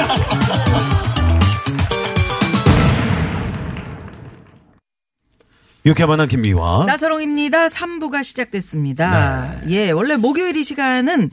[5.86, 6.84] 유쾌한 만남 김미화.
[6.86, 11.30] 나선홍입니다 3부가 시작됐습니다 예 원래 목요일 이 시간은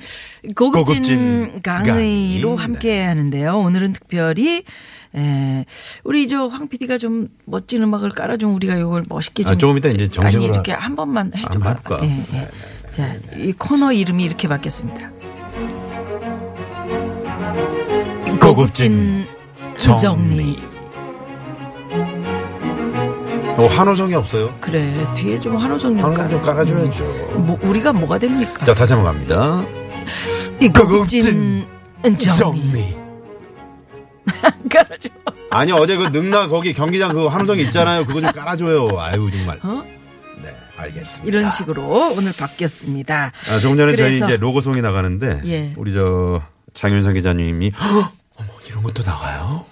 [0.55, 2.63] 고급진, 고급진 강의로 강의.
[2.63, 4.63] 함께 하는데요 오늘은 특별히
[5.15, 5.65] 에,
[6.05, 9.89] 우리 저 황 PD가 좀 멋진 음악을 깔아준 우리가 이걸 멋있게 좀 아, 조금 이따
[9.89, 11.75] 이제 정식으로 아니 이렇게 한 번만 해줘봐?
[12.03, 12.47] 예, 예.
[12.89, 15.11] 자, 이 코너 이름이 이렇게 바뀌었습니다
[18.57, 19.23] 고급진
[19.75, 20.57] 정리.
[23.55, 24.51] 어, 한호성이 없어요.
[24.59, 26.65] 그래 뒤에 좀 한호성 좀 한호성 좀 깔아.
[26.65, 27.03] 깔아줘야죠.
[27.37, 28.65] 뭐 우리가 뭐가 됩니까?
[28.65, 29.63] 자, 다시 한번 갑니다.
[30.59, 31.67] 이 고급진
[32.35, 32.97] 정리.
[34.73, 35.09] 깔아줘.
[35.51, 38.07] 아니, 어제 그 능나 거기 경기장 그 한호성 있잖아요.
[38.07, 38.89] 그거 좀 깔아줘요.
[38.99, 39.59] 아유, 정말.
[39.61, 39.83] 어?
[40.41, 41.25] 네, 알겠습니다.
[41.27, 43.33] 이런 식으로 오늘 바뀌었습니다.
[43.51, 45.73] 아, 조금 전에 저희 이제 로고송이 나가는데 예.
[45.77, 46.41] 우리 저
[46.73, 47.71] 장윤상 기자님이"
[48.67, 49.65] 이런 것도 나가요?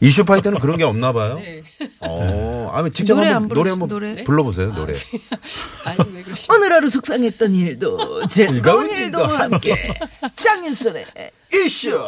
[0.00, 1.40] 이슈 파이터는 그런 게 없나 봐요.
[2.00, 4.24] 어, 아, 직접 노래 한번 안 노래 한번 노래?
[4.24, 4.72] 불러보세요.
[4.72, 4.94] 노래.
[5.86, 6.24] 아니 왜?
[6.54, 9.94] 오늘 하루 속상했던 일도 즐거운 일도 함께
[10.36, 11.06] 장윤선의
[11.54, 11.98] 이슈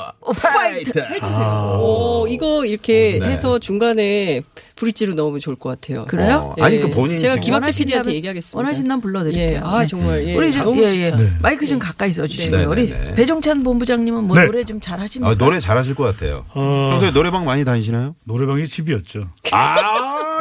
[0.40, 1.00] 파이터.
[1.00, 1.78] 해주세요.
[1.82, 3.28] 오, 이거 이렇게 네.
[3.30, 4.42] 해서 중간에
[4.76, 6.04] 브릿지로 넣으면 좋을 것 같아요.
[6.06, 6.54] 그래요?
[6.58, 6.80] 어, 아니 예.
[6.80, 8.56] 그 본인 제가 김학재 PD한테 얘기하겠습니다.
[8.56, 9.52] 원하신다면 불러드릴게요.
[9.56, 9.86] 예, 아 네.
[9.86, 11.10] 정말 예, 우리 좀 예, 예.
[11.10, 11.22] 좋다.
[11.40, 12.58] 마이크 좀 가까이 써주시고요.
[12.60, 12.64] 네.
[12.66, 13.14] 우리 네, 네.
[13.14, 14.46] 배종찬 본부장님은 뭐 네.
[14.46, 15.30] 노래 좀 잘하십니까?
[15.30, 16.44] 아, 노래 잘하실 것 같아요.
[16.54, 18.16] 어, 평소에 노래방 많이 다니시나요?
[18.24, 19.28] 노래방이 집이었죠.
[19.52, 19.76] 아,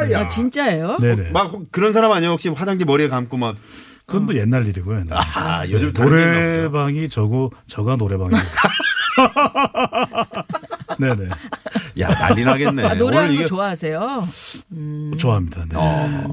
[0.12, 0.20] 야.
[0.20, 0.98] 아, 진짜예요?
[1.00, 1.30] 네네.
[1.30, 2.32] 막 혹- 그런 사람 아니에요?
[2.32, 3.56] 혹시 화장지 머리에 감고 막.
[4.06, 5.00] 그건 뭐 옛날 일이고요.
[5.00, 5.18] 옛날.
[5.34, 5.90] 아, 요즘.
[5.96, 8.36] 노래방이 저고 저가 노래방이고.
[10.98, 11.28] 네네.
[12.00, 12.84] 야, 난리 나겠네.
[12.84, 13.46] 아, 노래하는 거 이게.
[13.46, 14.28] 좋아하세요?
[15.18, 15.64] 좋아합니다.
[15.68, 15.76] 네.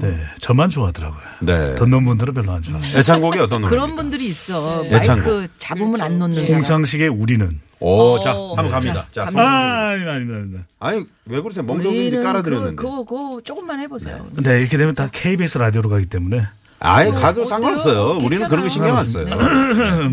[0.00, 0.24] 네.
[0.38, 1.20] 저만 좋아하더라고요.
[1.42, 1.74] 네.
[1.76, 2.98] 듣는 분들은 별로 안 좋아해요.
[2.98, 3.70] 애창곡이 어떤 노래?
[3.70, 4.82] 그런 분들이 있어.
[4.84, 4.96] 네.
[4.96, 5.26] 애창곡.
[5.26, 6.54] 마이크 잡으면 안 놓는 사람.
[6.56, 7.60] 홍창식의 우리는.
[7.80, 8.70] 오, 자, 어, 한번 네.
[8.70, 9.06] 갑니다.
[9.10, 9.40] 자, 아, 성성.
[9.44, 10.36] 아닙니다, 아닙니다.
[10.38, 10.64] 아닙니다.
[10.78, 11.64] 아니, 왜 그러세요?
[11.64, 12.76] 멍석이 깔아드렸는데.
[12.76, 14.24] 그거, 그거 조금만 해보세요.
[14.36, 16.46] 네, 이렇게 되면 다 KBS 라디오로 가기 때문에.
[16.84, 17.46] 아니, 가도 어때요?
[17.46, 18.18] 상관없어요.
[18.24, 19.26] 우리는 그런 거 신경 안 써요.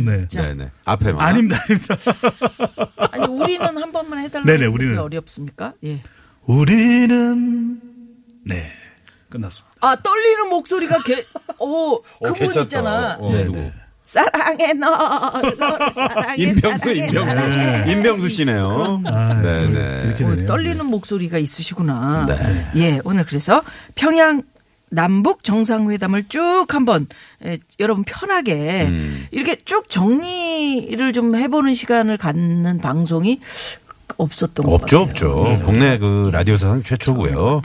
[0.05, 0.27] 네.
[0.29, 0.71] 네 네.
[0.85, 1.19] 앞에만.
[1.25, 1.95] 아닙니다, 아닙니다.
[3.11, 4.99] 아니 우리는 한 번만 해달라고 네네, 그게 우리는.
[4.99, 5.73] 어렵습니까?
[5.83, 6.01] 예.
[6.45, 7.79] 우리는.
[8.45, 8.65] 네.
[9.29, 9.75] 끝났습니다.
[9.81, 11.23] 아 떨리는 목소리가 개,
[11.59, 12.61] 오 어, 그분 괜찮다.
[12.61, 13.15] 있잖아.
[13.19, 13.57] 어, 네, 누구?
[13.59, 13.73] 네.
[14.03, 14.89] 사랑해 너,
[15.59, 17.35] 너 사랑해 임병수, 사랑해, 임병수.
[17.35, 17.91] 사랑해.
[17.91, 19.03] 임병수 씨네요.
[19.05, 20.03] 아, 네 네.
[20.07, 20.45] 이렇게 오, 되네요.
[20.47, 22.25] 떨리는 목소리가 있으시구나.
[22.27, 22.69] 네.
[22.77, 23.61] 예, 오늘 그래서
[23.93, 24.41] 평양
[24.89, 27.07] 남북 정상회담을 쭉 한번
[27.43, 29.27] 에, 여러분 편하게 음.
[29.31, 33.39] 이렇게 쭉 정리를 좀 해보는 시간을 갖는 방송이
[34.17, 35.09] 없었던 것 없죠, 같아요.
[35.11, 35.61] 없죠.
[35.63, 37.61] 국내 그 라디오 사상 최초고요.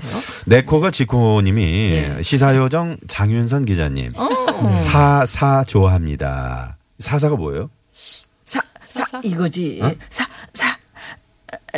[0.46, 2.22] 네코가 지코님이 예.
[2.22, 4.12] 시사요정 장윤선 기자님.
[4.14, 4.76] 어.
[4.76, 6.76] 사사 좋아합니다.
[6.98, 7.70] 사사가 뭐예요?
[7.92, 9.20] 사, 사, 사사?
[9.24, 9.80] 이거지.
[10.10, 10.76] 사, 사,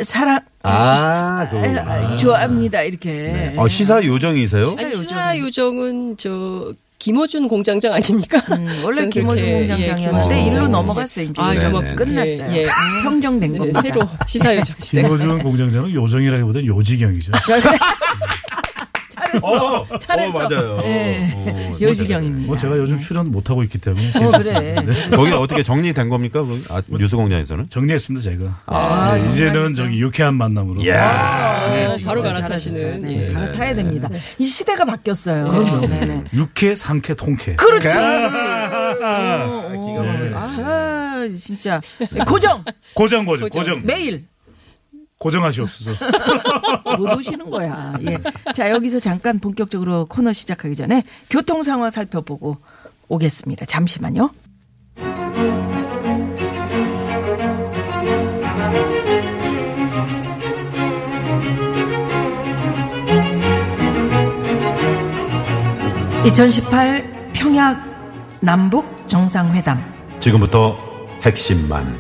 [0.02, 0.40] 사랑.
[0.62, 1.56] 아, 그.
[1.58, 2.82] 아, 좋아합니다.
[2.82, 3.10] 이렇게.
[3.10, 3.54] 네.
[3.56, 4.70] 어, 시사 요정이세요?
[4.70, 5.06] 시사 아니, 요정은.
[5.08, 8.38] 시사 요정은 저 김어준 공장장 아닙니까?
[8.52, 10.68] 음, 원래 김어준 그렇게, 공장장이었는데 예, 일로 어.
[10.68, 11.26] 넘어갔어요.
[11.26, 11.94] 이제 아, 네, 저거 네.
[11.94, 12.52] 끝났어요.
[12.52, 12.66] 예, 예.
[13.02, 13.82] 평정된 네, 겁니다.
[13.82, 15.02] 새로 시사 요정 시대.
[15.02, 17.32] 김호준 공장장은 요정이라기보다는 요지경이죠.
[19.41, 19.80] 잘했어.
[19.80, 20.38] 어, 잘했어.
[20.38, 20.80] 어, 맞아요.
[20.84, 21.30] 예.
[21.34, 22.47] 어, 요지경입니다.
[22.47, 24.28] 뭐 제가 요즘 출연 못 하고 있기 때문에 어.
[24.30, 24.74] 그래.
[24.80, 25.10] 네.
[25.10, 26.42] 거기 어떻게 정리된 겁니까?
[26.42, 27.69] 그 아, 뉴스공장에서는?
[27.70, 28.60] 정리했습니다, 제가.
[28.66, 29.75] 아, 네, 이제는?
[29.75, 30.82] 저기 유쾌한 만남으로.
[30.82, 31.10] 이야.
[31.10, 31.96] 아, 네.
[32.04, 33.32] 바로 갈아타시는, 네, 예.
[33.32, 34.08] 갈아타야 됩니다.
[34.38, 35.50] 이 시대가 바뀌었어요.
[35.86, 36.25] 네네.
[36.32, 37.56] 육회, 삼회, 통회.
[37.56, 37.88] 그렇지.
[37.88, 40.30] 아, 기가 막히네.
[40.34, 41.80] 아, 진짜.
[42.26, 42.64] 고정,
[42.94, 43.48] 고정, 고정.
[43.48, 43.82] 고정.
[43.84, 44.25] 매일.
[45.26, 45.90] 고정하시옵소서.
[46.99, 47.94] 못 오시는 거야.
[48.06, 48.19] 예.
[48.55, 52.58] 자, 여기서 잠깐 본격적으로 코너 시작하기 전에 교통 상황 살펴보고
[53.08, 53.67] 오겠습니다.
[53.67, 54.31] 잠시만요.
[66.25, 67.81] (2018) 평양
[68.40, 69.78] 남북 정상회담
[70.19, 70.76] 지금부터
[71.23, 71.96] 핵심만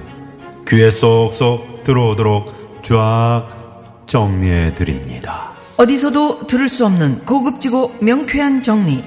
[0.68, 3.48] 귀에 쏙쏙 들어오도록 쫙
[4.06, 5.50] 정리해 드립니다.
[5.76, 9.02] 어디서도 들을 수 없는 고급지고 명쾌한 정리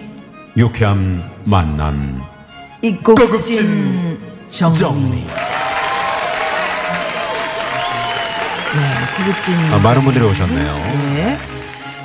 [0.57, 2.21] 유쾌한 만남
[2.81, 5.25] 이 고급진 정리.
[8.75, 9.55] 네, 구급진.
[9.71, 10.75] 아, 많은 분들이 오셨네요.
[11.15, 11.37] 네.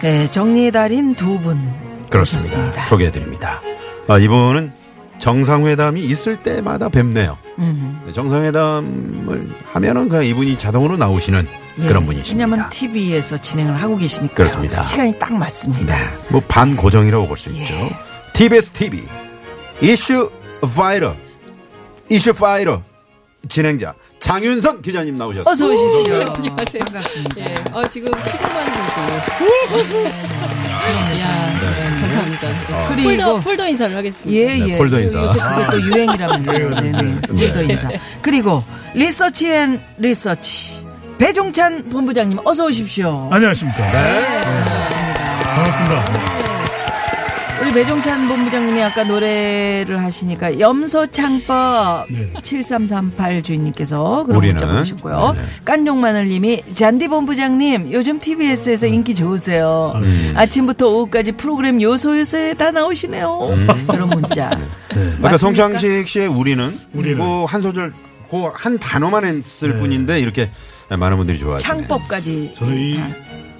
[0.01, 1.61] 네, 정리의 달인 두 분.
[2.09, 2.55] 그렇습니다.
[2.57, 2.81] 오셨습니다.
[2.83, 3.61] 소개해드립니다.
[4.07, 4.73] 아, 이분은
[5.19, 7.37] 정상회담이 있을 때마다 뵙네요.
[7.59, 8.01] 음.
[8.07, 12.45] 네, 정상회담을 하면은 그냥 이분이 자동으로 나오시는 네, 그런 분이십니다.
[12.47, 14.35] 왜냐면 TV에서 진행을 하고 계시니까.
[14.35, 14.83] 그렇습니다.
[14.83, 15.97] 시간이 딱 맞습니다.
[16.29, 17.75] 뭐 반고정이라고 볼 수 있죠.
[17.75, 17.91] 예.
[18.33, 19.03] TBS TV
[19.81, 20.31] 이슈
[20.75, 21.17] 파이터
[22.09, 22.83] 이슈 파이터
[23.49, 25.51] 진행자 장윤선 기자님 나오셨습니다.
[25.51, 26.15] 어서 오십시오.
[26.37, 26.85] 안녕하세요.
[26.85, 27.41] 반갑습니다.
[27.41, 27.55] 예.
[27.73, 30.05] 어, 지금 시간만 보고.
[31.21, 32.89] 야, 네, 감사합니다.
[32.89, 34.41] 그리고- 폴더, 폴더 인사를 하겠습니다.
[34.41, 34.79] 예, 네, 예.
[34.79, 35.19] 폴더 인사.
[35.19, 36.71] 요새 그게 또 유행이라면서요.
[36.71, 37.03] 네, 네네.
[37.03, 37.21] 네.
[37.53, 37.89] 폴더 인사.
[38.23, 40.84] 그리고 Research and Research.
[41.19, 43.29] 배종찬 본부장님 어서 오십시오.
[43.31, 43.87] 안녕하십니까.
[43.93, 44.21] 네.
[45.43, 46.35] 반갑습니다.
[47.63, 52.29] 우리 배종찬 본부장님이 아까 노래를 하시니까 염소창법 네.
[52.43, 54.41] 7338 주인님께서 그런.
[54.43, 55.33] 문자 보내셨고요.
[55.35, 55.47] 네네.
[55.65, 59.93] 깐종마늘님이 잔디 본부장님 요즘 TBS에서 인기 좋으세요.
[59.95, 60.35] 음.
[60.37, 63.39] 아침부터 오후까지 프로그램 요소 요소에 다 나오시네요.
[63.53, 63.87] 음.
[63.89, 64.51] 그런 문자.
[64.51, 65.15] 네.
[65.23, 65.37] 아까?
[65.37, 67.17] 송창식 씨의 우리는 우리는.
[67.19, 67.93] 뭐 한 소절
[68.31, 69.79] 그 한 단어만 했을 네.
[69.79, 70.51] 뿐인데 이렇게
[70.89, 71.67] 많은 분들이 좋아하시네.
[71.67, 72.55] 창법까지.
[72.57, 73.01] 저는 이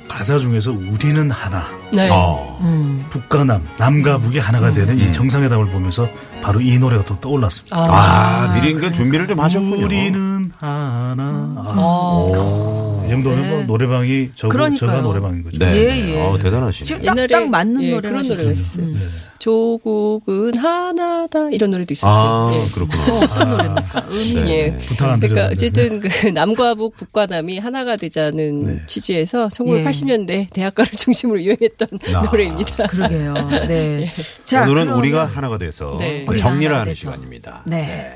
[0.07, 2.09] 가사 중에서 우리는 하나, 네.
[2.13, 2.59] 어.
[2.63, 3.05] 음.
[3.11, 6.09] 북과 남, 남과 북이 하나가 되는 이 정상회담을 보면서
[6.43, 7.77] 바로 이 노래가 또 떠올랐습니다.
[7.77, 9.85] 아, 미리 그 준비를 좀 하셨군요.
[9.87, 11.15] 우리는 하나.
[11.57, 13.03] 아, 어.
[13.07, 13.65] 이 정도면 뭐 네.
[13.65, 14.91] 노래방이 저거, 그러니까요.
[14.91, 15.59] 저가 노래방인 거죠.
[15.59, 15.75] 네.
[15.77, 16.11] 예, 네.
[16.15, 16.21] 예.
[16.21, 16.87] 어, 대단하시네.
[16.87, 18.53] 지금 딱딱 맞는 예, 노래를 그런 노래가 하셨어요.
[18.53, 18.87] 있었어요.
[18.87, 19.11] 음.
[19.45, 22.11] 조국은 하나다 이런 노래도 있었어요.
[22.13, 22.73] 아, 예.
[22.73, 23.19] 그렇구나.
[23.25, 24.07] 어떤 노래입니까?
[24.09, 24.35] 의미.
[24.43, 24.51] 네.
[24.51, 24.79] 예.
[24.87, 25.49] 부탁 안 그러니까.
[25.53, 28.83] 어쨌든 그 남과 북, 북과 남이 하나가 되자는 네.
[28.87, 32.23] 취지에서 1980년대 대학가를 중심으로 유행했던 아.
[32.23, 32.87] 노래입니다.
[32.87, 33.35] 그러게요.
[33.69, 34.11] 네.
[34.47, 36.25] 자, 오늘은 그러면- 우리가 하나가 돼서 네.
[36.39, 37.01] 정리를 하는 돼서.
[37.01, 37.65] 시간입니다.
[37.67, 38.13] 네.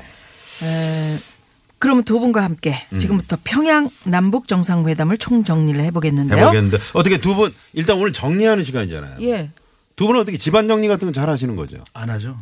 [0.63, 1.15] 에,
[1.77, 2.97] 그러면 두 분과 함께 음.
[2.97, 6.39] 지금부터 평양 남북 정상회담을 총 정리를 해보겠는데요.
[6.39, 9.17] 해보겠는데 어떻게 두 분 일단 오늘 정리하는 시간이잖아요.
[9.21, 9.51] 예.
[9.99, 11.83] 두 분은 어떻게 집안 정리 같은 거잘 하시는 거죠?
[11.93, 12.37] 안 하죠.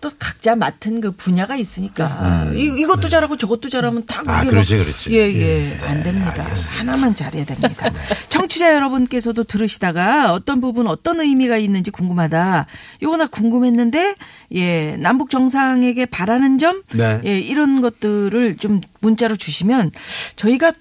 [0.00, 4.28] 또 각자 맡은 그 분야가 있으니까 이, 이것도 잘하고 저것도 잘하면 다 음.
[4.30, 5.12] 아, 그렇지, 막- 그렇지.
[5.12, 5.78] 예, 예.
[5.82, 6.46] 안 됩니다.
[6.70, 7.90] 하나만 잘해야 됩니다.
[8.30, 12.64] 청취자 여러분께서도 들으시다가 어떤 부분 어떤 의미가 있는지 궁금하다.
[13.02, 14.14] 요거 나 궁금했는데
[14.54, 17.20] 예, 남북 정상에게 바라는 점 네.
[17.26, 19.90] 예, 이런 것들을 좀 문자로 주시면
[20.36, 20.72] 저희가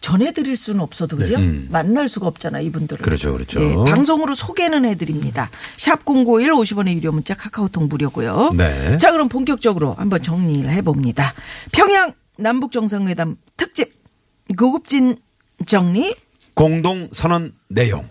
[0.00, 1.36] 전해드릴 수는 없어도 그죠?
[1.36, 1.68] 음.
[1.70, 3.02] 만날 수가 없잖아 이분들을.
[3.02, 3.60] 그렇죠, 그렇죠.
[3.62, 5.50] 예, 방송으로 소개는 해드립니다.
[5.76, 8.52] 샵 051 50원의 유료 문자 카카오톡 무료고요.
[8.56, 8.96] 네.
[8.98, 11.34] 자 그럼 본격적으로 한번 정리를 해봅니다.
[11.72, 13.94] 평양 남북 정상회담 특집
[14.56, 15.16] 고급진
[15.66, 16.14] 정리
[16.54, 18.08] 공동 선언 내용.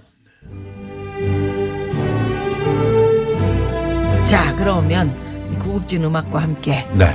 [4.25, 5.15] 자 그러면
[5.51, 7.07] 이 고급진 음악과 함께 네.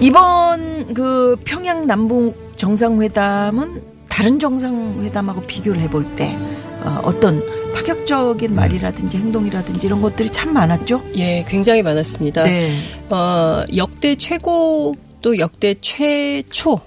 [0.00, 6.36] 이번 그 평양 남북 정상회담은 다른 정상회담하고 비교를 해볼 때
[6.82, 7.42] 어, 어떤
[7.72, 11.02] 파격적인 말이라든지 행동이라든지 이런 것들이 참 많았죠.
[11.16, 12.42] 예, 굉장히 많았습니다.
[12.42, 12.68] 네.
[13.08, 16.78] 어, 역대 최고 또 역대 최초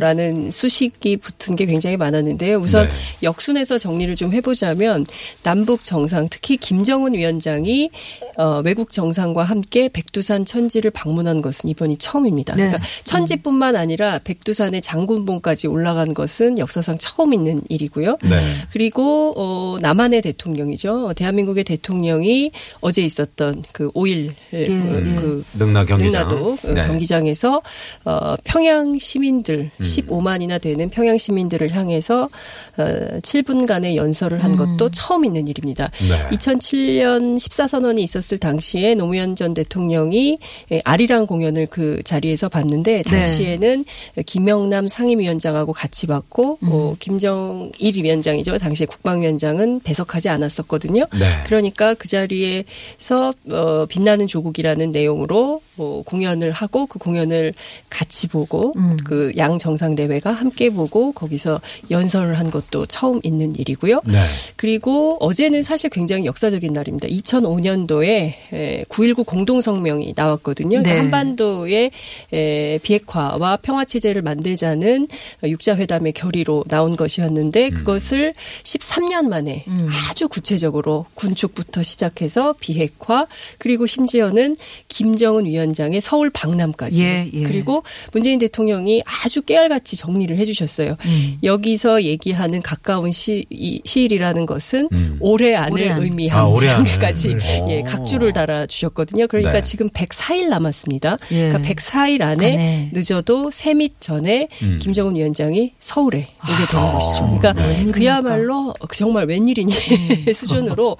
[0.00, 2.58] 라는 수식이 붙은 게 굉장히 많았는데요.
[2.58, 2.94] 우선 네.
[3.24, 5.04] 역순에서 정리를 좀 해보자면
[5.42, 7.90] 남북 정상 특히 김정은 위원장이
[8.38, 12.54] 어, 외국 정상과 함께 백두산 천지를 방문한 것은 이번이 처음입니다.
[12.54, 12.68] 네.
[12.68, 18.18] 그러니까 천지뿐만 아니라 백두산의 장군봉까지 올라간 것은 역사상 처음 있는 일이고요.
[18.22, 18.40] 네.
[18.70, 21.14] 그리고 어 남한의 대통령이죠.
[21.14, 26.28] 대한민국의 대통령이 어제 있었던 그 5일 예, 그 능라 경기장.
[26.28, 26.86] 능라도 어, 네.
[26.86, 27.62] 경기장에서
[28.04, 29.82] 어 평양 시민 들 음.
[29.82, 32.28] 15만이나 되는 평양 시민들을 향해서
[32.76, 32.84] 어
[33.20, 35.90] 7분간의 연설을 한 것도 처음 있는 일입니다.
[36.08, 36.36] 네.
[36.36, 40.38] 2007년 14선언이 있었을 당시에 노무현 전 대통령이
[40.70, 43.84] 예, 아리랑 공연을 그 자리에서 봤는데 당시에는
[44.26, 48.58] 김영남 상임위원장하고 같이 봤고 어, 김정일 위원장이죠.
[48.58, 51.06] 당시에 국방위원장은 배석하지 않았었거든요.
[51.18, 51.26] 네.
[51.46, 57.54] 그러니까 그 자리에서 어, 빛나는 조국이라는 내용으로 어, 공연을 하고 그 공연을
[57.88, 58.96] 같이 보고 음.
[59.04, 61.60] 그양 정상 대회가 함께 보고 거기서
[61.90, 64.00] 연설을 한 것도 처음 있는 일이고요.
[64.04, 64.18] 네.
[64.56, 67.08] 그리고 어제는 사실 굉장히 역사적인 날입니다.
[67.08, 70.82] 2005년도에 9.19 공동성명이 나왔거든요.
[70.82, 70.98] 네.
[70.98, 71.90] 한반도의
[72.32, 75.08] 에, 비핵화와 평화 체제를 만들자는
[75.44, 79.88] 육자회담의 결의로 나온 것이었는데 그것을 13년 만에 음.
[80.10, 83.26] 아주 구체적으로 군축부터 시작해서 비핵화
[83.58, 84.56] 그리고 심지어는
[84.88, 87.42] 김정은 위원장의 서울 방남까지 예, 예.
[87.44, 90.96] 그리고 문재인 대통령이 아주 깨알같이 정리를 해주셨어요.
[91.04, 91.38] 음.
[91.42, 95.16] 여기서 얘기하는 가까운 시, 이, 시일이라는 것은 음.
[95.20, 96.02] 올해 안을 올해 안.
[96.02, 96.68] 의미함 아, 올해.
[96.68, 97.64] 이렇게까지 네.
[97.68, 97.84] 예, 오.
[97.84, 99.26] 각주를 달아 주셨거든요.
[99.26, 99.62] 그러니까 네.
[99.62, 101.18] 지금 104일 남았습니다.
[101.30, 101.48] 예.
[101.48, 102.90] 그러니까 104일 안에 안에.
[102.92, 104.78] 늦어도 세밋 전에 음.
[104.80, 107.38] 김정은 위원장이 서울에 오게 되는 아, 것이죠.
[107.38, 107.98] 그러니까 웬일입니까?
[107.98, 110.32] 그야말로 정말 웬일이니 음.
[110.32, 110.96] 수준으로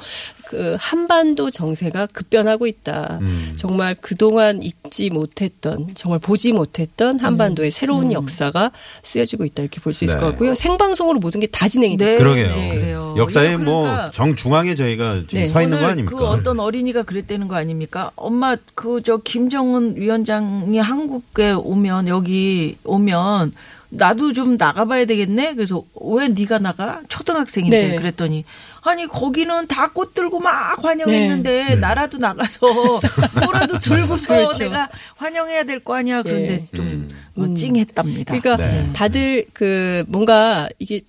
[0.52, 3.18] 그 한반도 정세가 급변하고 있다.
[3.22, 3.54] 음.
[3.56, 10.04] 정말 그동안 잊지 못했던 정말 보지 못했던 한반도의 새로운 역사가 쓰여지고 있다 이렇게 볼 수
[10.04, 10.20] 있을 네.
[10.20, 10.54] 것 같고요.
[10.56, 12.04] 생방송으로 모든 게 다 진행이 네.
[12.06, 12.18] 됐어요.
[12.24, 12.46] 그러게요.
[12.48, 13.14] 네, 그래요.
[13.18, 15.46] 역사의 뭐 그러니까 정중앙에 저희가 지금 네.
[15.46, 16.16] 서 있는 거 아닙니까?
[16.18, 18.10] 그 어떤 어린이가 그랬다는 거 아닙니까?
[18.16, 23.52] 엄마 그 저 김정은 위원장이 한국에 오면 여기 오면
[23.90, 25.54] 나도 좀 나가봐야 되겠네.
[25.54, 27.02] 그래서 왜 네가 나가?
[27.08, 27.96] 초등학생인데 네.
[27.96, 28.44] 그랬더니
[28.84, 32.66] 아니 거기는 다 꽃 들고 막 환영했는데 나라도 나가서
[33.44, 34.64] 뭐라도 들고서 그렇죠.
[34.64, 36.22] 내가 환영해야 될 거 아니야.
[36.22, 36.66] 그런데 네.
[36.74, 37.08] 좀 음.
[37.36, 38.38] 어, 찡했답니다.
[38.38, 38.90] 그러니까 네.
[38.92, 41.00] 다들 그 뭔가 이게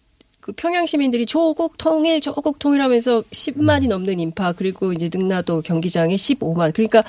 [0.44, 6.74] 그 평양 시민들이 조국 통일 조국 통일하면서 10만이 넘는 인파 그리고 이제 능라도 경기장에 15만
[6.74, 7.04] 그러니까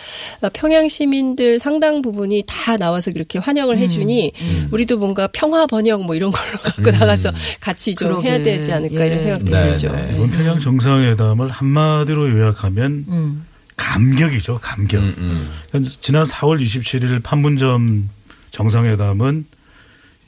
[0.52, 4.32] 평양 시민들 상당 부분이 다 나와서 그렇게 환영을 해주니
[4.70, 8.28] 우리도 뭔가 평화 번영 뭐 이런 걸로 갖고 나가서 같이 좀 그러게.
[8.28, 9.06] 해야 되지 않을까 예.
[9.08, 9.90] 이런 생각도 네, 들죠.
[9.90, 10.12] 네.
[10.14, 13.46] 이번 평양 정상회담을 한마디로 요약하면 음.
[13.76, 15.02] 감격이죠, 감격.
[15.02, 15.50] 음, 음.
[15.68, 18.08] 그러니까 지난 4월 27일 판문점
[18.54, 19.46] 정상회담은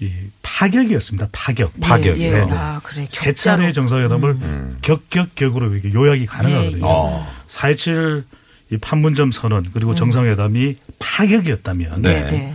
[0.00, 0.10] 이
[0.42, 1.28] 파격이었습니다.
[1.32, 1.72] 파격.
[1.80, 2.18] 파격.
[2.18, 2.30] 예, 예.
[2.32, 2.52] 네, 네.
[2.52, 3.06] 아 그래.
[3.08, 4.78] 세 차례의 정상회담을 음.
[4.82, 6.76] 격격격으로 이렇게 요약이 가능하거든요.
[6.76, 6.82] 예, 예.
[6.82, 7.26] 어.
[7.46, 12.24] 4.27이 판문점 선언 그리고 정상회담이 파격이었다면 네.
[12.24, 12.30] 네.
[12.30, 12.54] 네.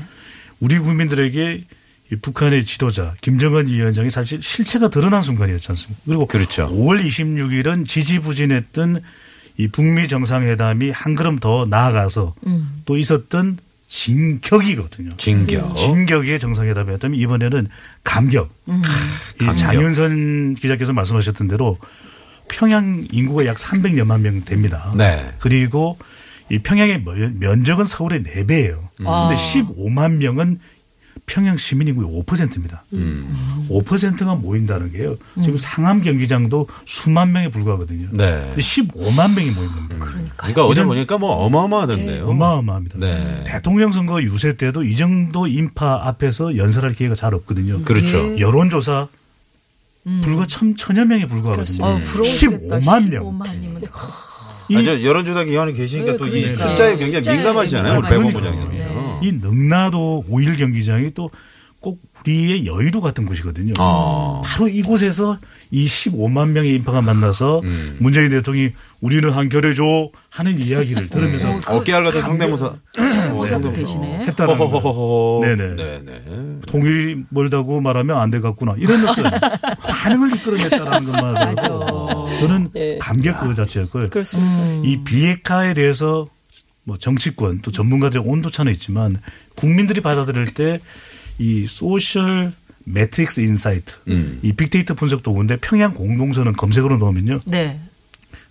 [0.60, 1.64] 우리 국민들에게
[2.12, 6.02] 이 북한의 지도자 김정은 위원장이 사실 실체가 드러난 순간이었지 않습니까?
[6.06, 6.70] 그리고 그렇죠.
[6.70, 9.02] 5월 26일은 지지부진했던
[9.58, 12.82] 이 북미 정상회담이 한 걸음 더 나아가서 음.
[12.86, 13.58] 또 있었던
[13.92, 15.10] 진격이거든요.
[15.18, 15.76] 진격.
[15.76, 17.68] 진격의 정상회담이었다면 이번에는
[18.04, 18.50] 감격.
[18.70, 18.82] 음.
[19.42, 19.58] 이.
[19.58, 21.78] 장윤선 기자께서 말씀하셨던 대로
[22.48, 24.94] 평양 인구가 약 300여만 명 됩니다.
[24.98, 25.34] 네.
[25.40, 25.98] 그리고
[26.50, 28.80] 이 평양의 면- 면적은 서울의 4배예요.
[29.06, 29.28] 아.
[29.28, 30.60] 근데 15만 명은
[31.32, 32.84] 평양 시민 인구의 5%입니다.
[32.92, 33.66] 음.
[33.70, 35.16] 5%가 모인다는 게요.
[35.42, 38.10] 지금 상암 경기장도 수만 명에 불과하거든요.
[38.12, 38.42] 네.
[38.48, 39.96] 근데 15만 명이 모인 겁니다.
[40.36, 42.26] 그러니까 어제 보니까 뭐 어마어마하던데요.
[42.26, 43.00] 어마어마합니다.
[43.00, 43.46] 네.
[43.48, 47.82] 대통령 선거 유세 때도 이 정도 인파 앞에서 연설할 기회가 잘 없거든요.
[47.84, 48.38] 그렇죠.
[48.38, 49.08] 여론조사
[50.22, 51.86] 불과 천, 천여 명에 불과하거든요.
[51.86, 52.80] 아, 부러우시겠다.
[52.80, 53.40] 15만 명.
[53.40, 53.90] 15만이면
[54.70, 56.68] 이, 아, 저 여론조사 기관에 계시니까 네, 또이 그러니까.
[56.68, 58.00] 숫자에 굉장히 민감하시잖아요.
[58.00, 58.10] 우리.
[58.10, 58.91] 배 본부장님은요.
[59.22, 61.30] 이 능라도 5.1 경기장이 또
[61.82, 63.74] 꼭 우리의 여의도 같은 곳이거든요.
[63.80, 64.42] 아.
[64.46, 65.40] 바로 이곳에서
[65.72, 67.98] 이 15만 명의 인파가 만나서 음.
[68.00, 72.66] 문재인 대통령이 우리는 한결해줘 하는 이야기를 들으면서 어, 깨알 같은 성대모사.
[72.68, 74.26] 어, 되시네.
[74.28, 74.66] 했다는 거.
[74.66, 75.40] 호호호호.
[75.44, 75.76] 네네.
[75.76, 76.60] 네네.
[76.68, 78.76] 통일이 멀다고 말하면 안 되겠구나.
[78.78, 79.24] 이런 어떤
[79.82, 83.00] 반응을 이끌어냈다는 것만 하더라도 저는 예.
[83.00, 84.04] 감격 그 자체였고요.
[84.12, 84.88] 그렇습니다.
[84.88, 86.28] 이 비핵화에 대해서
[86.84, 89.22] 뭐 정치권 또 전문가들의 온도차는 있지만
[89.56, 90.80] 국민들이 받아들일 때
[91.42, 92.54] 이 Social
[92.86, 94.40] Metrics Insight 음.
[94.44, 97.80] 이 빅데이터 분석도 오는데 평양 공동선언 검색으로 넣으면요 네.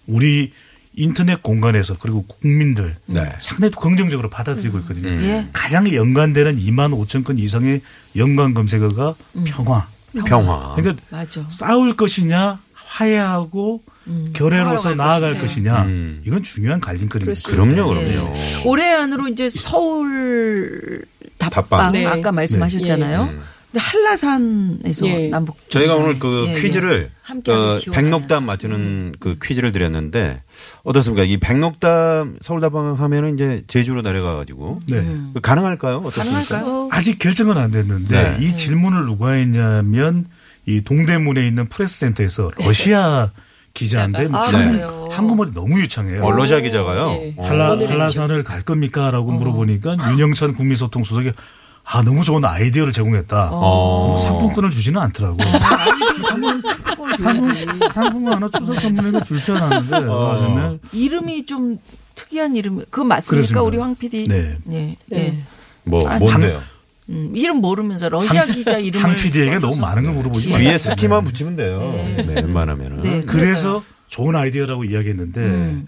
[0.08, 0.52] 우리
[0.94, 3.32] 인터넷 공간에서 그리고 국민들 네.
[3.38, 5.08] 상당히 또 긍정적으로 받아들이고 있거든요.
[5.08, 5.22] 음.
[5.22, 5.48] 예.
[5.52, 7.80] 가장 연관되는 2만 5천 건 이상의
[8.16, 9.86] 연관 검색어가 평화.
[10.26, 10.74] 평화.
[10.74, 11.46] 그러니까 맞아.
[11.48, 13.82] 싸울 것이냐 화해하고
[14.32, 15.72] 결혜로서 평화로 갈 나아갈 것이냐.
[15.72, 16.22] 것이냐 음.
[16.26, 17.50] 이건 중요한 갈림거리입니다.
[17.50, 18.12] 그럼요, 예.
[18.12, 18.32] 그럼요.
[18.64, 21.02] 올해 안으로 이제 서울
[21.38, 21.92] 답방.
[21.92, 22.06] 네.
[22.06, 23.22] 아까 말씀하셨잖아요.
[23.22, 23.40] 음.
[23.72, 25.28] 근데 한라산에서 예.
[25.28, 26.60] 남북 저희가 오늘 그 예, 예.
[26.60, 27.78] 퀴즈를 함께하는 어.
[27.86, 27.92] 음.
[27.92, 30.42] 백록담 맞추는 그 퀴즈를 드렸는데
[30.82, 31.22] 어떻습니까?
[31.22, 34.98] 이 백록담 서울다방 하면은 이제 제주로 내려가 가지고 네.
[34.98, 35.32] 음.
[35.40, 35.98] 가능할까요?
[35.98, 36.42] 어떻습니까?
[36.42, 36.88] 가능할까요?
[36.90, 38.44] 아직 결정은 안 됐는데 네.
[38.44, 40.26] 이 질문을 누가 했냐면
[40.66, 43.30] 이 동대문에 있는 프레스 센터에서 러시아
[43.74, 45.06] 기자인데 뭐 아, 그래요?
[45.10, 46.24] 한국말이 너무 유창해요.
[46.24, 47.10] 어, 러시아 기자가요.
[47.10, 47.34] 예.
[47.36, 47.46] 어.
[47.46, 49.32] 한라, 오늘 한라산을 갈 겁니까?라고 어.
[49.34, 51.32] 물어보니까 윤영찬 국민소통 수석이
[51.84, 53.50] 아 너무 좋은 아이디어를 제공했다.
[53.52, 54.16] 어.
[54.18, 55.38] 상품권을 주지는 않더라고.
[57.18, 57.52] 상품,
[57.90, 60.34] 상품권 하나 추석 선물로 줄줄 알았는데 어.
[60.34, 61.78] 나중에 이름이 좀
[62.14, 62.78] 특이한 이름.
[62.90, 63.36] 그거 맞습니까?
[63.36, 63.62] 그렇습니다.
[63.62, 64.28] 우리 황 PD?
[64.28, 64.56] 네.
[64.70, 64.76] 예.
[64.90, 64.96] 예.
[65.16, 65.42] 네.
[65.84, 66.60] 뭐 아, 뭔데요?
[67.10, 69.76] 음, 이름 모르면서 러시아 기자 이름을 한 PD에게 너무.
[69.76, 70.52] 많은 걸 물어보지 예.
[70.52, 70.68] 마세요.
[70.68, 71.80] 뒤에 스키만 붙이면 돼요.
[71.80, 73.02] 네, 웬만하면은.
[73.02, 73.24] 네.
[73.24, 75.86] 그래서 좋은 아이디어라고 이야기했는데 음.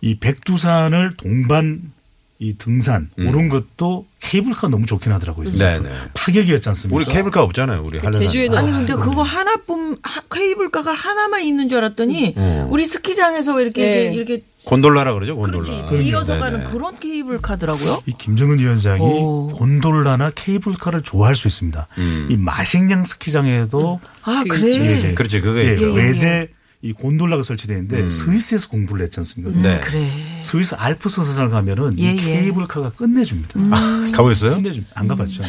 [0.00, 1.92] 이 백두산을 동반
[2.40, 5.48] 이 등산 오른 것도 케이블카 너무 좋긴 하더라고요.
[5.50, 5.56] 음.
[5.56, 5.88] 네, 네.
[6.14, 6.96] 파격이었지 않습니까?
[6.96, 7.84] 우리 케이블카 없잖아요.
[7.86, 8.22] 우리 한라산.
[8.22, 8.72] 제주에는 아니.
[8.72, 12.66] 근데 그거 하나뿐 하- 케이블카가 하나만 있는 줄 알았더니 음.
[12.70, 14.14] 우리 스키장에서 이렇게 네.
[14.14, 15.36] 이렇게 곤돌라라 그러죠.
[15.36, 15.86] 곤돌라.
[15.86, 16.70] 그렇지 이어서 네, 가는 네.
[16.70, 18.02] 그런 케이블카더라고요.
[18.06, 19.46] 이 김정은 위원장이 오.
[19.54, 21.86] 곤돌라나 케이블카를 좋아할 수 있습니다.
[21.98, 22.26] 음.
[22.30, 24.74] 이 마식령 스키장에도 아그 그래.
[24.80, 25.14] 예, 예.
[25.14, 25.92] 그렇지, 그게 예, 있죠.
[25.92, 26.48] 외제
[26.84, 28.10] 이 곤돌라가 설치되어 있는데 음.
[28.10, 29.58] 스위스에서 공부를 했지 않습니까?
[29.58, 29.80] 네.
[29.80, 30.10] 그래.
[30.40, 32.16] 스위스 알프스 사장을 가면은 예, 이 예.
[32.16, 33.58] 케이블카가 끝내줍니다.
[33.72, 34.56] 아, 가보셨어요?
[34.56, 34.92] 끝내줍니다.
[34.94, 35.42] 안 가봤죠.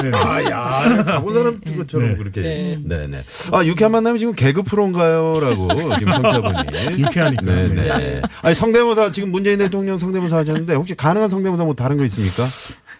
[0.00, 0.10] 네.
[0.12, 2.16] 아, 야, 가본 사람 것처럼 네.
[2.16, 2.40] 그렇게.
[2.40, 2.80] 네.
[2.84, 3.24] 네, 네.
[3.50, 5.40] 아, 유쾌한 만남이 지금 개그 프로인가요?
[5.40, 7.02] 라고, 지금 청자분이.
[7.02, 7.42] 유쾌하니까.
[7.42, 7.82] 네, 네.
[7.82, 8.22] 네.
[8.42, 12.44] 아니, 성대모사, 지금 문재인 대통령 성대모사 하셨는데, 혹시 가능한 성대모사 뭐 다른 거 있습니까?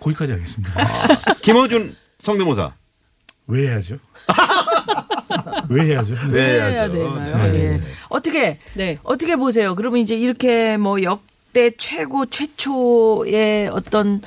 [0.01, 0.73] 거기까지 하겠습니다.
[1.41, 2.73] 김어준 성대모사.
[3.47, 3.99] 왜 해야죠?
[5.69, 6.15] 왜 해야죠?
[6.31, 6.91] 네, 해야.
[6.91, 7.53] 되나요?
[7.53, 7.55] 네.
[7.55, 7.81] 예.
[8.09, 8.99] 어떻게 네.
[9.03, 9.75] 어떻게 보세요?
[9.75, 14.21] 그러면 이제 이렇게 뭐 역대 최고 최초의 어떤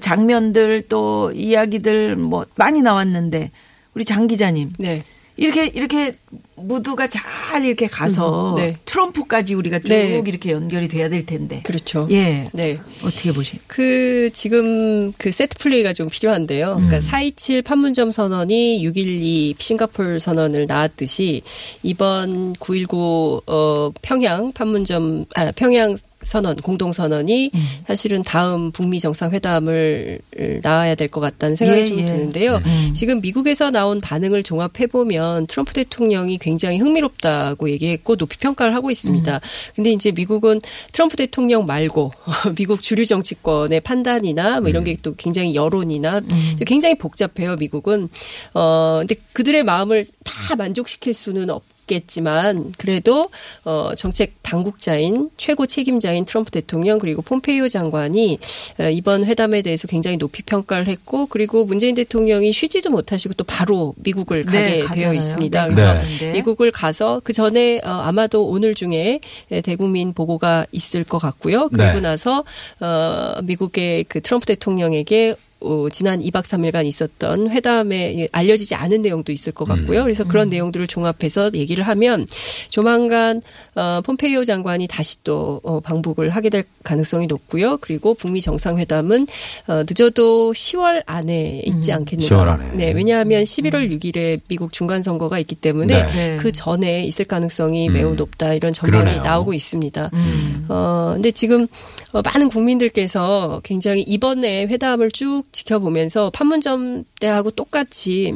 [0.00, 3.50] 장면들 또 이야기들 뭐 많이 나왔는데
[3.94, 5.04] 우리 장 기자님 네.
[5.36, 6.16] 이렇게 이렇게
[6.56, 8.76] 무드가 잘 이렇게 가서 음, 네.
[8.86, 10.22] 트럼프까지 우리가 쭉 네.
[10.26, 11.60] 이렇게 연결이 돼야 될 텐데.
[11.64, 12.06] 그렇죠.
[12.10, 12.48] 예.
[12.52, 12.78] 네.
[13.02, 13.60] 어떻게 보세요?
[13.66, 16.74] 그 지금 그 세트 플레이가 좀 필요한데요.
[16.76, 21.42] 그러니까 427 판문점 선언이 612 싱가폴 선언을 낳았듯이
[21.82, 27.52] 이번 919 어, 평양 판문점 아 평양 선언 공동 선언이
[27.86, 30.18] 사실은 다음 북미 정상회담을
[30.62, 32.04] 낳아야 될 것 같다는 생각이 예, 좀 예.
[32.04, 32.60] 드는데요.
[32.94, 38.90] 지금 미국에서 나온 반응을 종합해 보면 트럼프 대통령 이 굉장히 흥미롭다고 얘기했고 높이 평가를 하고
[38.90, 39.40] 있습니다.
[39.76, 40.60] 근데 이제 미국은
[40.92, 42.12] 트럼프 대통령 말고
[42.56, 46.20] 미국 주류 정치권의 판단이나 뭐 이런 게 또 굉장히 여론이나
[46.66, 47.56] 굉장히 복잡해요.
[47.56, 48.08] 미국은
[48.54, 51.62] 어 근데 그들의 마음을 다 만족시킬 수는 없.
[51.86, 53.30] 겠지만 그래도
[53.64, 58.38] 어 정책 당국자인 최고 책임자인 트럼프 대통령 그리고 폼페이오 장관이
[58.80, 63.94] 어, 이번 회담에 대해서 굉장히 높이 평가를 했고 그리고 문재인 대통령이 쉬지도 못하시고 또 바로
[63.98, 65.14] 미국을 가게 네, 되어.
[65.14, 65.68] 있습니다.
[65.68, 66.32] 네, 그래서 가는데.
[66.32, 71.68] 미국을 가서 그 전에 어, 아마도 오늘 중에 예, 대국민 보고가 있을 것 같고요.
[71.68, 72.00] 그리고 네.
[72.00, 72.44] 나서
[72.80, 79.52] 어 미국의 그 트럼프 대통령에게 어, 지난 2박 3일간 있었던 회담에 알려지지 않은 내용도 있을
[79.52, 80.02] 것 같고요.
[80.02, 82.26] 그래서 그런 내용들을 종합해서 얘기를 하면
[82.68, 83.40] 조만간
[83.74, 87.78] 어, 폼페이오 장관이 다시 또 어, 방북을 하게 될 가능성이 높고요.
[87.78, 89.26] 그리고 북미 정상회담은
[89.68, 92.36] 어, 늦어도 10월 안에 있지 않겠는가.
[92.36, 92.72] 10월 안에.
[92.76, 96.12] 네, 왜냐하면 11월 6일에 미국 중간 선거가 있기 때문에 네.
[96.12, 96.36] 네.
[96.36, 97.94] 그 전에 있을 가능성이 음.
[97.94, 99.22] 매우 높다 이런 전망이 그러네요.
[99.22, 100.10] 나오고 있습니다.
[100.12, 100.66] 음.
[100.68, 101.66] 어, 근데 지금
[102.12, 108.34] 어, 많은 국민들께서 굉장히 이번에 회담을 쭉 지켜보면서 판문점 때하고 똑같이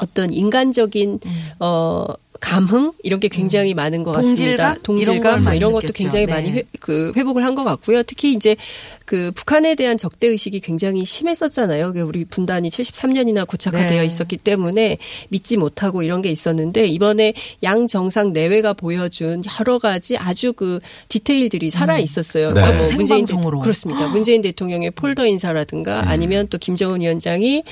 [0.00, 1.20] 어떤 인간적인
[1.60, 2.06] 어
[2.40, 4.74] 감흥 이런 게 굉장히 많은 것 같습니다.
[4.82, 5.40] 동질감?
[5.42, 5.92] 이런 동질감 이런 것도 느꼈죠.
[5.92, 6.32] 굉장히 네.
[6.32, 8.02] 많이 회, 그 회복을 한 것 같고요.
[8.02, 8.56] 특히 이제
[9.04, 11.92] 그 북한에 대한 적대 의식이 굉장히 심했었잖아요.
[11.92, 14.06] 그 우리 분단이 73년이나 고착화되어 네.
[14.06, 14.96] 있었기 때문에
[15.28, 21.68] 믿지 못하고 이런 게 있었는데 이번에 양 정상 내외가 보여준 여러 가지 아주 그 디테일들이
[21.68, 22.52] 살아 있었어요.
[22.52, 22.60] 네.
[22.60, 23.58] 뭐 문재인 생방송으로.
[23.58, 24.08] 대, 그렇습니다.
[24.08, 27.64] 문재인 대통령의 폴더 인사라든가 아니면 또 김정은 위원장이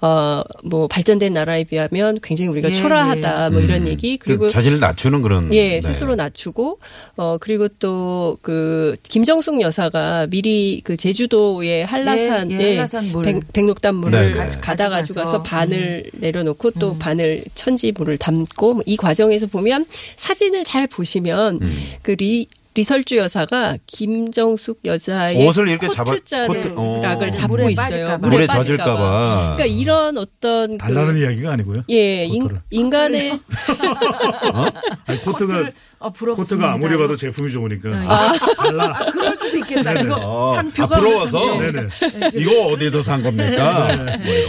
[0.00, 5.52] 어뭐 발전된 나라에 비하면 굉장히 우리가 예, 초라하다 뭐 이런 얘기 그리고 자신을 낮추는 그런.
[5.54, 5.80] 예, 네.
[5.80, 6.78] 스스로 낮추고
[7.16, 13.24] 어 그리고 또 그 김정숙 여사가 미리 그 제주도의 한라산 예, 예, 한라산 물.
[13.24, 14.60] 백, 백록담 물을 네, 네.
[14.60, 15.24] 가다 가지고 가져가서.
[15.24, 19.86] 가서 반을 내려놓고 또 반을 천지 물을 담고 뭐이 과정에서 보면
[20.16, 21.82] 사진을 잘 보시면 음.
[22.02, 27.30] 그리 리설주 여사가 김정숙 여사의 옷을 이렇게 잡아- 코트 자락을 코트- 어.
[27.30, 28.16] 잡고 물에 있어요.
[28.18, 29.56] 물에 빠질까 젖을까봐.
[29.56, 31.82] 그러니까 이런 어떤 달라는 그 이야기가 아니고요.
[31.90, 32.62] 예, 인, 코트를.
[32.70, 33.38] 인간의
[35.06, 35.68] 아니, 코트가
[36.02, 36.54] 아, 부럽습니다.
[36.56, 38.96] 코트가 아무리 봐도 제품이 좋으니까 달라.
[38.98, 39.94] 아, 그럴 수도 있겠다.
[39.94, 40.02] 네네.
[40.06, 41.56] 이거 어, 상표가 아, 부러워서?
[41.56, 42.30] 무슨- 네네.
[42.34, 43.88] 이거 어디서 산 겁니까?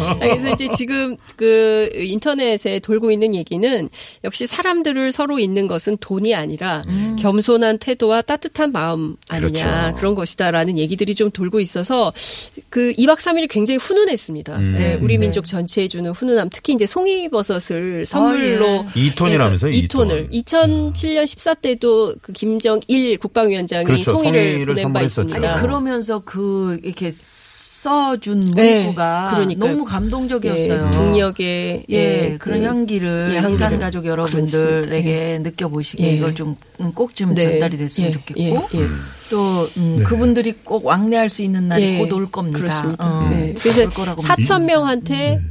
[0.02, 3.90] 아, 그래서 이제 지금 그 인터넷에 돌고 있는 얘기는
[4.24, 6.82] 역시 사람들을 서로 잇는 것은 돈이 아니라
[7.20, 9.98] 겸손한 태도와 따뜻한 마음 아니냐 그렇죠.
[9.98, 12.12] 그런 것이다라는 얘기들이 좀 돌고 있어서
[12.70, 14.58] 그 2박 3일이 굉장히 훈훈했습니다.
[14.58, 14.76] 음.
[14.78, 19.00] 네, 우리 민족 전체에 주는 훈훈함 특히 이제 송이버섯을 선물로 예.
[19.00, 19.72] 이 톤이라면서요?
[19.72, 24.04] 이 2톤을 2007년 14 때도 그 김정일 국방위원장이 그렇죠.
[24.14, 25.02] 송이를 송이를 보낸 바.
[25.02, 25.52] 있습니다.
[25.52, 29.72] 아니 그러면서 그 이렇게 써준 네, 문구가 그러니까요.
[29.72, 30.86] 너무 감동적이었어요.
[30.88, 33.50] 예, 북녘의 예, 예, 그런 그- 향기를 예.
[33.50, 34.80] 이산 가족 여러분들에게
[35.14, 35.50] 그렇습니다.
[35.50, 36.16] 느껴보시게 예.
[36.16, 36.56] 이걸 좀
[36.96, 37.42] 꼭좀 네.
[37.60, 38.88] 전달이 됐으면 예, 좋겠고 예, 예.
[39.30, 40.04] 또 음, 네.
[40.04, 42.58] 그분들이 꼭 왕래할 수 있는 날이 예, 곧올 겁니다.
[42.60, 43.06] 그렇습니다.
[43.06, 43.50] 어, 네.
[43.50, 45.42] 올 그래서 거라고 4천 명한테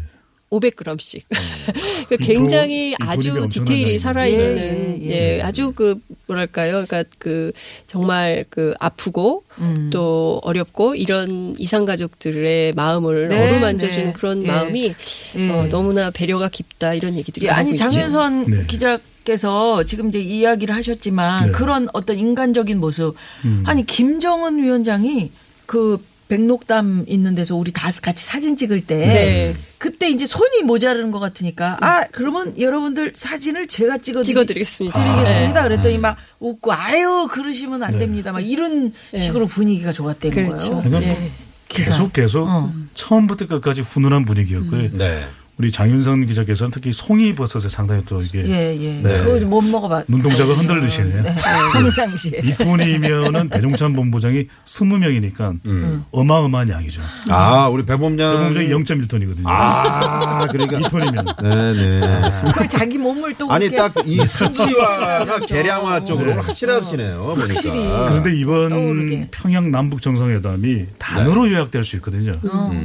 [0.52, 1.22] 500g씩.
[2.20, 3.98] 굉장히 이 아주 돌입이 엄청난 디테일이 양이네요.
[3.98, 5.42] 살아있는, 예, 예, 예, 예.
[5.42, 6.84] 아주 그, 뭐랄까요.
[6.86, 7.52] 그러니까 그,
[7.86, 9.88] 정말 그 아프고 음.
[9.92, 14.12] 또 어렵고 이런 이상 가족들의 마음을 네, 어루만져주는 네.
[14.12, 14.46] 그런 예.
[14.46, 14.94] 마음이
[15.36, 15.50] 예.
[15.50, 17.74] 어, 너무나 배려가 깊다 이런 얘기들이 예, 아니.
[17.74, 18.66] 장윤선 네.
[18.66, 21.52] 기자 께서 지금 이제 이야기를 하셨지만 네.
[21.52, 23.62] 그런 어떤 인간적인 모습 음.
[23.66, 25.30] 아니 김정은 위원장이
[25.64, 29.56] 그 백록담 있는 데서 우리 다 같이 사진 찍을 때 네.
[29.76, 34.98] 그때 이제 손이 모자르는 것 같으니까 아 그러면 여러분들 사진을 제가 찍어 찍어드리겠습니다.
[34.98, 35.62] 드리겠습니다.
[35.62, 35.68] 네.
[35.68, 37.98] 그랬더니 막 웃고 아유 그러시면 안 네.
[37.98, 38.32] 됩니다.
[38.32, 39.18] 막 이런 네.
[39.18, 40.70] 식으로 분위기가 좋았다는 그렇죠.
[40.70, 40.82] 거예요.
[40.82, 41.30] 그러니까 예.
[41.68, 41.90] 기사.
[41.90, 42.72] 계속 계속 어.
[42.94, 44.90] 처음부터 끝까지 훈훈한 분위기였고요.
[44.92, 45.22] 네.
[45.58, 49.02] 우리 장윤선 기자께서는 특히 송이 버섯에 상당히 또 이게 예, 예.
[49.02, 49.22] 네.
[49.22, 50.06] 그거 못 먹어봤.
[50.08, 51.22] 눈동자가 흔들리시네요.
[51.22, 51.34] 네.
[51.74, 52.40] 평상시에.
[52.42, 56.04] 이뿐이면은 배종찬 본부장이 20명이니까 음.
[56.10, 57.02] 어마어마한 양이죠.
[57.28, 58.50] 아, 우리 배범장.
[58.52, 59.42] 배종장이 0.1톤이거든요.
[59.46, 60.78] 아, 그러니까.
[60.88, 61.42] 2톤이면.
[61.42, 62.30] 네네.
[62.46, 68.08] 그걸 자기 몸을 또 아니, 딱 이 수치화나 계량화 쪽으로 확실하시네요, 보니까.
[68.08, 69.28] 그런데 이번 떠오르게.
[69.30, 71.52] 평양 남북 정상회담이 단어로 네.
[71.52, 72.32] 요약될 수 있거든요.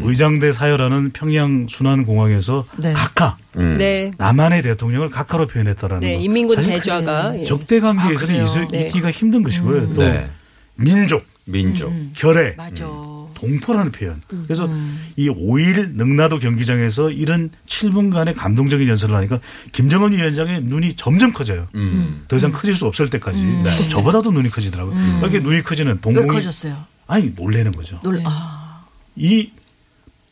[0.03, 2.93] 의장대 사열하는 평양 순환 공항에서 네.
[2.93, 3.77] 각하 음.
[3.77, 4.11] 네.
[4.17, 6.21] 남한의 대통령을 각하로 표현했다라는 네, 거.
[6.21, 7.43] 인민군 대좌가 예.
[7.43, 8.43] 적대 관계에서는 아?
[8.43, 8.81] 있- 네.
[8.87, 9.93] 있기가 힘든 것이고요.
[9.93, 10.29] 또 네.
[10.75, 11.91] 민족, 민족.
[12.15, 12.85] 결의, 맞아.
[13.33, 14.19] 동포라는 표현.
[14.45, 14.99] 그래서 음.
[15.15, 19.39] 이 5일 능라도 경기장에서 이런 7분간의 감동적인 연설을 하니까
[19.73, 21.67] 김정은 위원장의 눈이 점점 커져요.
[21.75, 22.23] 음.
[22.27, 23.59] 더 이상 커질 수 없을 때까지.
[23.89, 25.19] 저보다도 눈이 커지더라고요.
[25.19, 26.77] 이렇게 눈이 커지는 왜 동공이 커졌어요?
[27.05, 27.99] 아니 놀래는 거죠.
[28.03, 28.83] 놀, 아,
[29.15, 29.51] 이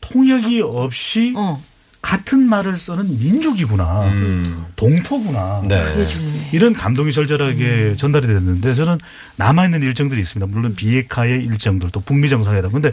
[0.00, 1.62] 통역이 없이 어.
[2.06, 4.12] 같은 말을 쓰는 민족이구나.
[4.12, 4.64] 음.
[4.76, 5.62] 동포구나.
[5.66, 5.82] 네.
[6.52, 8.98] 이런 감동이 절절하게 전달이 됐는데 저는
[9.34, 10.46] 남아 있는 일정들이 있습니다.
[10.46, 12.70] 물론 비핵화의 일정들 또 북미 정상회담.
[12.70, 12.92] 근데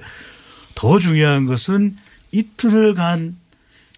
[0.74, 1.96] 더 중요한 것은
[2.32, 3.36] 이틀간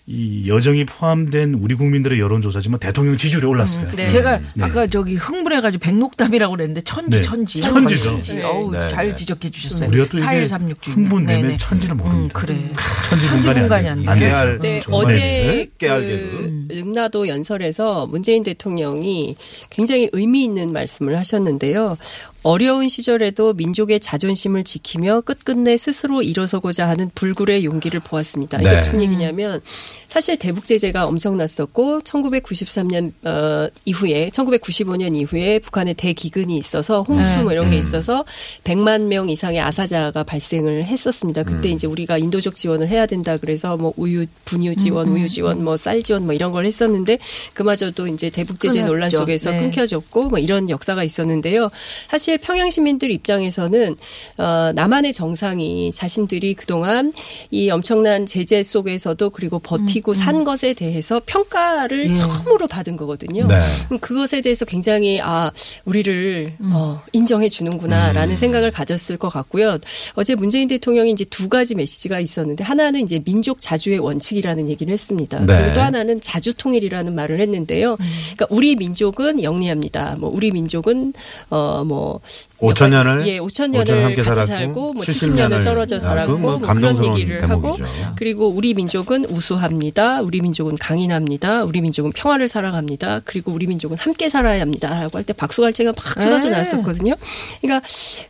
[0.07, 3.89] 이 여정이 포함된 우리 국민들의 여론조사지만 대통령 지지율이 올랐어요.
[3.95, 4.07] 네.
[4.07, 4.63] 제가 네.
[4.63, 7.23] 아까 저기 흥분해가지고 백록담이라고 그랬는데 천지 네.
[7.23, 8.03] 천지 천지죠.
[8.03, 8.39] 천지.
[8.39, 9.15] 어우 네, 잘 네.
[9.15, 9.89] 지적해 주셨어요.
[9.89, 10.97] 우리가 또 이게 4136 주인.
[10.97, 12.39] 흥분되면 천지를 모릅니다.
[12.39, 12.71] 음, 그래.
[13.09, 14.19] 천지 분간이 안, 안.
[14.19, 14.59] 깨알.
[14.59, 14.79] 네.
[14.91, 15.69] 어제 네.
[15.79, 19.35] 그 능라도 연설에서 문재인 대통령이
[19.71, 21.97] 굉장히 의미 있는 말씀을 하셨는데요.
[22.45, 28.61] 어려운 시절에도 민족의 자존심을 지키며 끝끝내 스스로 일어서고자 하는 불굴의 용기를 보았습니다.
[28.61, 28.79] 이게 네.
[28.81, 29.61] 무슨 얘기냐면
[30.07, 37.71] 사실 대북 제재가 엄청났었고 1993년 어, 이후에 1995년 이후에 북한의 대기근이 있어서 홍수 뭐 이런
[37.71, 38.23] 게 있어서
[38.63, 41.41] 100만 명 이상의 아사자가 발생을 했었습니다.
[41.43, 45.77] 그때 이제 우리가 인도적 지원을 해야 된다 그래서 뭐 우유 분유 지원, 우유 지원, 뭐
[45.77, 47.17] 쌀 지원 뭐 이런 걸 했었는데
[47.55, 48.83] 그마저도 이제 대북 제재.
[48.83, 49.59] 논란 속에서 네.
[49.61, 51.69] 끊겨졌고 뭐 이런 역사가 있었는데요.
[52.07, 53.95] 사실 평양 시민들 입장에서는
[54.37, 57.13] 어, 남한의 정상이 자신들이 그동안
[57.51, 62.13] 이 엄청난 제재 속에서도 그리고 버티고 산 것에 대해서 평가를 예.
[62.13, 63.47] 처음으로 받은 거거든요.
[63.47, 63.59] 네.
[63.87, 65.51] 그럼 그것에 대해서 굉장히 아
[65.85, 69.77] 우리를 어, 인정해 주는구나라는 생각을 가졌을 것 같고요.
[70.13, 75.39] 어제 문재인 대통령이 이제 두 가지 메시지가 있었는데 하나는 이제 민족 자주의 원칙이라는 얘기를 했습니다.
[75.39, 75.57] 네.
[75.57, 77.97] 그리고 또 하나는 자주 통일이라는 말을 했는데요.
[77.97, 80.15] 그러니까 우리 민족은 영리합니다.
[80.19, 81.13] 뭐 우리 민족은
[81.49, 82.21] 어뭐
[82.59, 86.37] 5천 년을 예, 5천 5천 년을 함께 같이 살았고 살고 뭐70 70년을 떨어져 아, 살았고
[86.37, 87.83] 뭐뭐 그런 얘기를 대목이죠.
[87.83, 90.21] 하고 그리고 우리 민족은 우수합니다.
[90.21, 91.63] 우리 민족은 강인합니다.
[91.63, 93.21] 우리 민족은 평화를 사랑합니다.
[93.25, 96.51] 그리고 우리 민족은 함께 살아야 합니다라고 할 때 박수갈채가 막 쏟아져 네.
[96.51, 97.15] 나왔었거든요.
[97.61, 97.85] 그러니까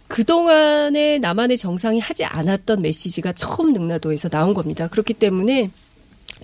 [0.08, 4.88] 그동안에 남한의 정상이 하지 않았던 메시지가 처음 능라도에서 나온 겁니다.
[4.88, 5.70] 그렇기 때문에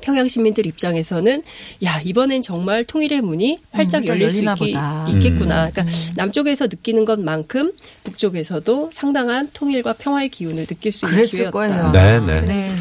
[0.01, 1.43] 평양 시민들 입장에서는
[1.83, 4.75] 야 이번엔 정말 통일의 문이 활짝 음, 열릴 수 있기.
[5.09, 5.69] 있겠구나.
[5.71, 5.85] 그러니까
[6.15, 7.71] 남쪽에서 느끼는 것만큼
[8.03, 11.51] 북쪽에서도 상당한 통일과 평화의 기운을 느낄 수 있는 기회였다.
[11.51, 11.91] 거예요.
[11.91, 12.41] 네, 네.
[12.41, 12.75] 네, 네.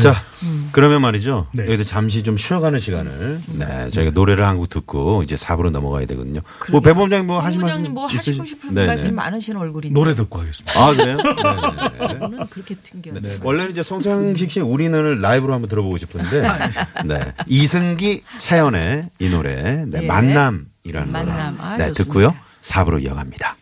[0.00, 0.14] 자,
[0.72, 1.46] 그러면 말이죠.
[1.52, 1.64] 네.
[1.64, 6.40] 여기서 잠시 좀 쉬어가는 시간을, 네, 저희가 노래를 한 곡 듣고 이제 4부로 넘어가야 되거든요.
[6.70, 8.86] 뭐, 배범장님 뭐 하실 말씀 뭐 하시고 있으신- 싶은 네네.
[8.88, 9.94] 말씀 많으신 얼굴인데.
[9.98, 10.80] 노래 듣고 하겠습니다.
[10.80, 11.16] 아, 그래요?
[11.16, 12.18] 네네.
[12.18, 13.12] 저는 그렇게 튕겨.
[13.20, 13.38] 네.
[13.42, 16.42] 원래는 이제 송창식 씨 우리는을 라이브로 한번 들어보고 싶은데,
[17.04, 17.32] 네.
[17.46, 20.02] 이승기, 차연의 이 노래, 네.
[20.02, 20.06] 예.
[20.06, 21.56] 만남이라는 만남.
[21.56, 21.68] 노래.
[21.68, 21.92] 아, 네, 좋습니다.
[22.04, 22.34] 듣고요.
[22.62, 23.56] 4부로 이어갑니다.